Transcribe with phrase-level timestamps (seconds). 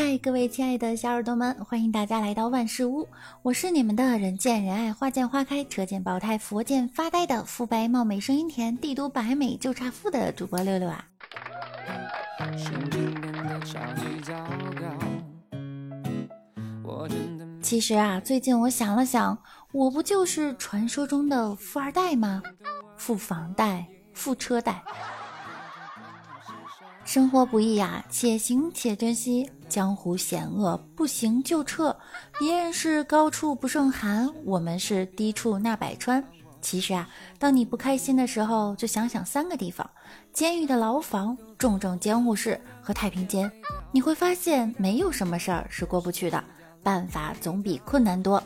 [0.00, 3.08] 嗨，各位亲爱的小耳朵们，欢迎大家来到万事屋，
[3.42, 11.04] 我是你们的人见人爱、花见花开、车见爆胎、佛见发呆的肤白貌美、声音甜、帝都白美就差富的主播六六啊。
[17.60, 19.36] 其实啊，最近我想了想，
[19.72, 22.40] 我不就是传说中的富二代吗？
[22.96, 24.80] 富房贷，富车贷。
[27.08, 29.50] 生活不易啊，且行且珍惜。
[29.66, 31.96] 江湖险恶，不行就撤。
[32.38, 36.22] 别人是高处不胜寒，我们是低处纳百川。
[36.60, 37.08] 其实啊，
[37.38, 39.88] 当你不开心的时候，就想想三个地方：
[40.34, 43.50] 监狱的牢房、重症监护室和太平间。
[43.90, 46.44] 你会发现，没有什么事儿是过不去的，
[46.82, 48.42] 办法总比困难多。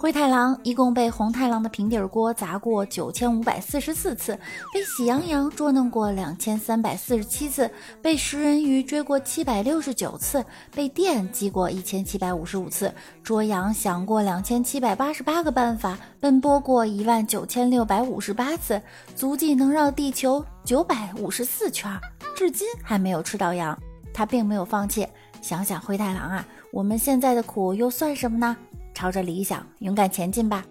[0.00, 4.32] 灰太狼一共被红太狼的平底锅砸过九千五百四十四次，
[4.72, 7.70] 被喜羊羊捉弄过两千三百四十七次，
[8.00, 10.42] 被食人鱼追过七百六十九次，
[10.74, 12.90] 被电击过一千七百五十五次，
[13.22, 18.80] 捉羊想过两千七百八十八个办法，奔波过一万九千六百五十八次，
[19.14, 21.92] 足迹能绕地球九百五十四圈，
[22.34, 23.78] 至今还没有吃到羊。
[24.14, 25.06] 他并没有放弃。
[25.42, 28.56] 想想灰太狼啊，我们现在的苦又算什么呢？
[29.00, 30.62] 朝着理想勇敢前进吧！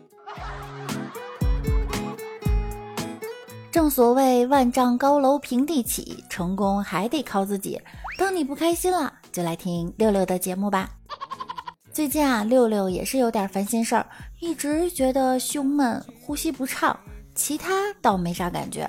[3.72, 7.82] 正所谓万丈高楼平地起，成功还得靠自己。
[8.20, 10.92] 当你不开心了，就来听六六的节目吧。
[11.92, 14.06] 最近啊，六六也是有点烦心事儿，
[14.40, 16.96] 一直觉得胸闷、呼吸不畅，
[17.34, 18.88] 其他倒没啥感觉。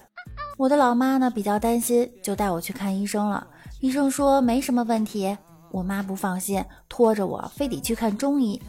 [0.59, 3.47] 我的老妈呢比较担心，就带我去看医生了。
[3.81, 5.35] 医生说没什么问题，
[5.71, 8.61] 我妈不放心，拖着我非得去看中医。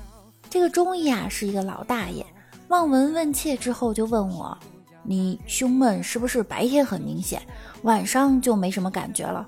[0.51, 2.25] 这个中医啊是一个老大爷，
[2.67, 4.55] 望闻问切之后就问我
[5.01, 7.41] ：“你胸闷是不是白天很明显，
[7.83, 9.47] 晚上就没什么感觉了？”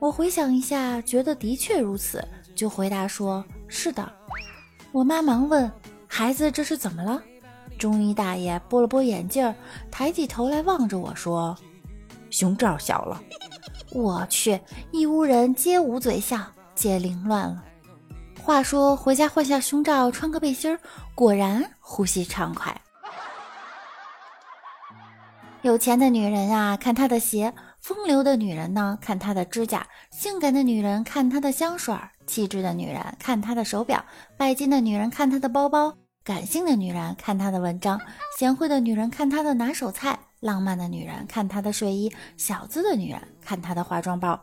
[0.00, 2.26] 我回想一下，觉得的确如此，
[2.56, 4.12] 就回答说：“是的。”
[4.90, 5.70] 我妈忙问
[6.08, 7.22] ：“孩子这是怎么了？”
[7.78, 9.54] 中医大爷拨了拨眼镜，
[9.92, 11.56] 抬起头来望着我说
[12.30, 13.22] ：“胸罩小了。
[13.94, 14.58] ”我去，
[14.90, 16.40] 一屋人皆捂嘴笑，
[16.74, 17.62] 皆凌乱了。
[18.46, 20.78] 话说回家换下胸罩，穿个背心儿，
[21.16, 22.80] 果然呼吸畅快。
[25.62, 29.80] 有钱的女人啊，看她的鞋；风流的女人呢，看她的指甲；
[30.12, 33.98] 性感的女人看她的香水；气质的女人看她的手表；
[34.38, 35.90] 拜金的女人看她的包包；
[36.22, 37.98] 感性的女人看她的文章；
[38.38, 44.40] 贤惠的女人看她的拿手菜；浪漫的女人看她的睡衣；小资的女人看她的化妆包。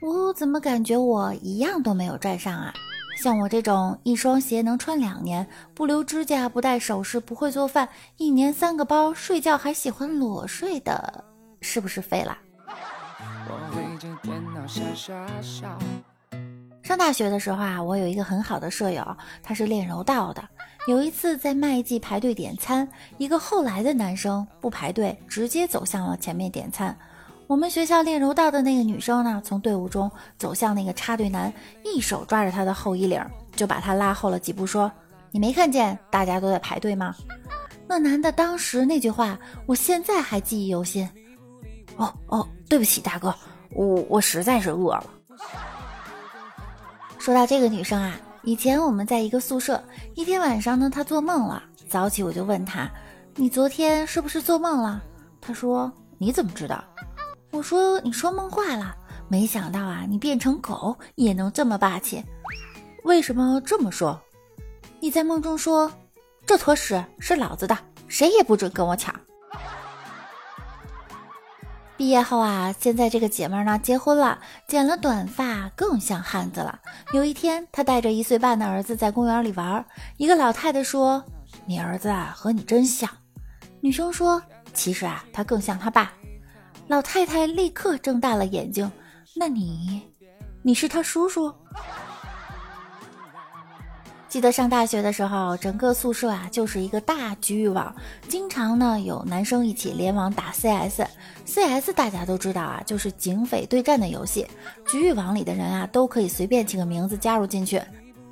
[0.00, 2.72] 我怎么感觉我一样都没有沾上啊？
[3.16, 7.88] 像我这种一双鞋能穿两年，不留指甲，不戴首饰，不会做饭，
[8.18, 11.24] 一年三个包，睡觉还喜欢裸睡的，
[11.60, 12.36] 是不是废了？
[16.82, 20.46] 上大学的时候啊，我有一个很好的舍友，他是练柔道的。
[20.86, 26.96] 有一次在麦记排队点餐，一个后来的男生不排队，直接走向了前面点餐。
[27.46, 31.52] 我们学校练柔道的那个女生呢，从队伍中走向那个插队男，
[31.84, 33.24] 一手抓着他的后衣领，
[33.54, 34.90] 就把他拉后了几步，说
[35.30, 37.14] ：“你没看见大家都在排队吗？”
[37.86, 41.08] 那男的当时那句话，我现在还记忆犹新。
[41.96, 43.32] 哦哦，对不起，大哥，
[43.70, 45.04] 我我实在是饿了。
[47.16, 49.80] 说到这个女生啊，以前我们在一个宿舍，
[50.16, 51.62] 一天晚上呢，她做梦了。
[51.88, 52.90] 早起我就问她
[53.36, 55.00] ：“你昨天是不是做梦了？”
[55.40, 56.82] 她说：“你怎么知道？”
[57.56, 58.94] 我说你说梦话了，
[59.28, 62.22] 没想到啊，你变成狗也能这么霸气。
[63.04, 64.20] 为什么这么说？
[65.00, 65.90] 你在梦中说
[66.44, 67.74] 这坨屎是老子的，
[68.08, 69.14] 谁也不准跟我抢。
[71.96, 76.78] 毕业后啊，现在这个姐妹呢结婚了，剪了短发更像汉子了。
[77.14, 79.82] 有一天，她带着一岁半的儿子在公园里玩，
[80.18, 81.24] 一个老太太说
[81.64, 83.08] ：“你儿子啊和你真像。”
[83.80, 84.42] 女生说
[84.74, 86.12] ：“其实啊，他更像他爸。”
[86.88, 88.90] 老太太立刻睁大了眼睛，
[89.34, 90.00] 那你，
[90.62, 91.52] 你是他叔叔？
[94.28, 97.92] 记得上大学的时候，整个宿舍啊就是一个大局域网，
[98.28, 104.46] 经常呢有男生一起联网打 CS，CS 大家都知道啊，就是警匪对战的游戏。
[104.86, 107.82] 局域网里的人啊都可以随便起个名字加入进去。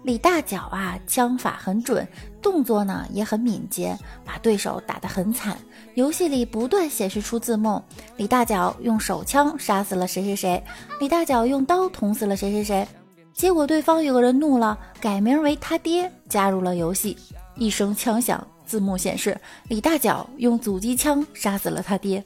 [0.04, 2.06] 李大脚啊，枪法很准，
[2.42, 5.56] 动作呢也很敏捷，把对手打得很惨。
[5.94, 7.82] 游戏里不断显示出字幕：
[8.18, 10.62] 李大脚用手枪杀死了谁谁谁，
[11.00, 12.86] 李大脚用刀捅死了谁谁谁。
[13.32, 17.16] 结果对方有个人怒了，改名为他爹，加入了游戏。
[17.56, 22.22] 一声枪响，字幕显示李大脚用阻击枪杀死了他爹。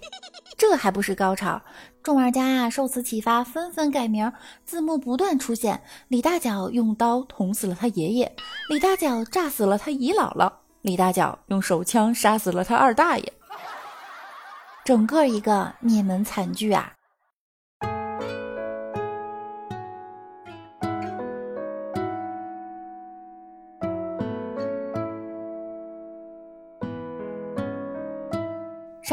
[0.58, 1.62] 这还不是高潮，
[2.02, 4.32] 众玩家啊受此启发，纷纷改名，
[4.64, 8.34] 字幕不断出现：李大脚用刀捅死了他爷爷，
[8.68, 10.52] 李大脚炸死了他姨姥姥，
[10.82, 13.32] 李大脚用手枪杀死了他二大爷，
[14.84, 16.92] 整个一个灭门惨剧啊！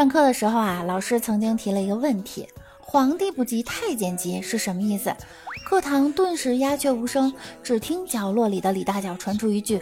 [0.06, 2.48] 上课的时候啊，老师曾经提了一个问题
[2.80, 5.12] ：“皇帝不急太监急”是什么意思？
[5.68, 9.81] 课堂顿时鸦雀无声，只听角落里的李大脚传出一句：“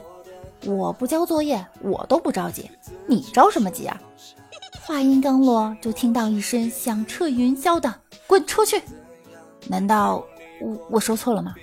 [0.66, 2.72] 我不交作业，我都不着急，
[3.06, 4.02] 你着什么急啊？”
[4.88, 7.94] 话音刚落，就听到一声响彻云霄的
[8.26, 8.82] “滚出去”。
[9.68, 10.24] 难道
[10.62, 11.54] 我我说错了吗？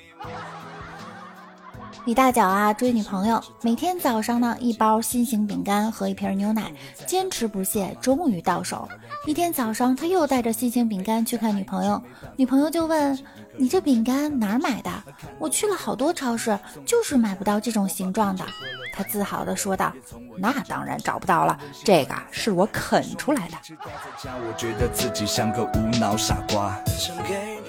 [2.07, 6.73] 李大脚啊，追女朋友，每天早上呢，一包心形饼干和一瓶牛奶，
[7.07, 8.89] 坚持不懈，终于到手。
[9.27, 12.03] 一天早上，他又带着心形饼干去看女朋友，
[12.37, 13.19] 女朋友就问
[13.59, 14.91] ：“你这饼干哪儿买的？
[15.39, 18.45] 我去了好多超市，就是买不到这种形状的。”
[18.93, 19.93] 他自豪地说道
[20.39, 23.57] ：“那当然找不到了，这个是我啃出来的。”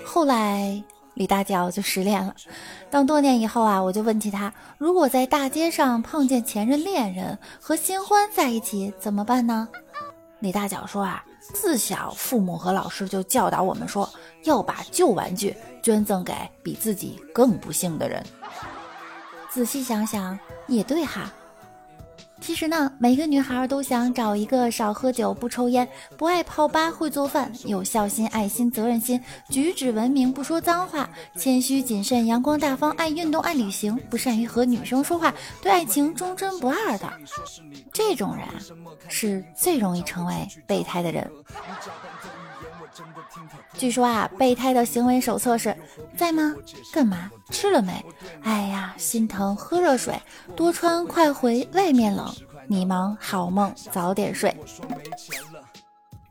[0.06, 0.84] 后来。
[1.22, 2.34] 李大脚就失恋了。
[2.90, 9.70] 当多年以后啊，我就问起他，如果在大街上碰见前任恋人和新欢在一起，怎么办呢？
[10.40, 11.24] 李大脚说啊，
[11.54, 14.10] 自小父母和老师就教导我们说，
[14.46, 16.34] 要把旧玩具捐赠给
[16.64, 18.26] 比自己更不幸的人。
[19.52, 21.32] 仔细想想，也对哈。
[22.42, 31.08] 其实呢，每个女孩都想找一个少喝酒、不抽烟、不爱泡吧、会做饭、有孝心、爱心、责任心、举止文明、不说脏话、
[31.38, 37.08] 谦虚谨慎、阳光大方、爱运动、爱旅行、不善于和女生说话、对爱情忠贞不二的。
[37.94, 38.46] 这种人
[39.08, 41.32] 是最容易成为备胎的人。
[43.78, 45.76] 据说啊，备胎的行为手册是
[46.18, 46.56] 在吗？
[46.92, 47.30] 干嘛？
[47.50, 48.04] 吃了没？
[48.44, 50.20] 哎呀，心疼，喝热水，
[50.56, 52.34] 多穿，快回，外面冷。
[52.68, 54.56] 你忙，好梦，早点睡。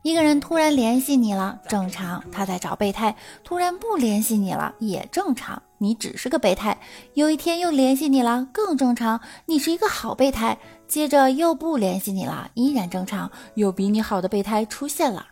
[0.01, 3.13] 一个人突然联系你了，正常，他在找备胎；
[3.43, 6.75] 突然不联系你了，也正常，你只是个备胎。
[7.13, 10.57] 有一天又联系你了，更正常，你是一个好备胎。
[10.87, 15.27] 接着又不联系你了，依然正常，有比你好的备胎出现了。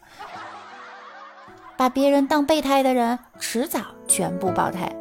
[1.79, 4.93] 把别人当备胎的人，迟早全部爆胎。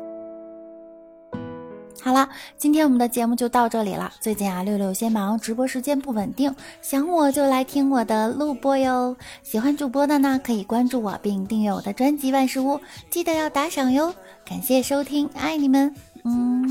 [2.01, 4.13] 好了，今天我们的节目就到这里了。
[4.21, 9.17] 最近啊，六六先忙，直播时间不稳定，想我就来听我的录播哟。
[9.43, 12.79] 喜欢主播的呢，可以关注我并订阅我的专辑万事屋，
[13.11, 14.15] 记得要打赏哟。
[14.45, 15.93] 感谢收听，爱你们，
[16.25, 16.65] 嗯，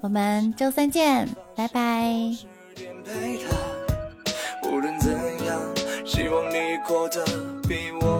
[0.00, 2.10] 我们周三见，拜拜。
[4.64, 5.12] 无论怎
[5.46, 5.60] 样，
[6.04, 7.24] 希望你过得
[7.68, 8.15] 比我。